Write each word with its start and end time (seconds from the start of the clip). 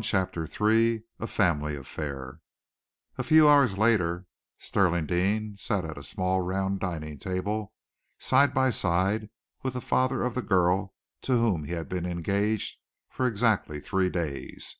CHAPTER 0.00 0.46
III 0.48 1.02
A 1.18 1.26
FAMILY 1.26 1.74
AFFAIR 1.74 2.40
A 3.16 3.24
few 3.24 3.48
hours 3.48 3.76
later, 3.76 4.26
Stirling 4.60 5.06
Deane 5.06 5.56
sat 5.58 5.84
at 5.84 5.98
a 5.98 6.04
small 6.04 6.40
round 6.40 6.78
dining 6.78 7.18
table, 7.18 7.72
side 8.16 8.54
by 8.54 8.70
side 8.70 9.28
with 9.64 9.74
the 9.74 9.80
father 9.80 10.22
of 10.22 10.36
the 10.36 10.42
girl 10.42 10.94
to 11.22 11.32
whom 11.34 11.64
he 11.64 11.72
had 11.72 11.88
been 11.88 12.06
engaged 12.06 12.76
for 13.08 13.26
exactly 13.26 13.80
three 13.80 14.08
days. 14.08 14.76